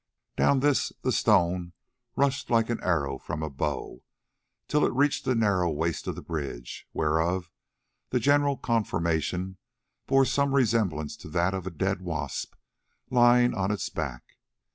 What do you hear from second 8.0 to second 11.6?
the general conformation bore some resemblance to that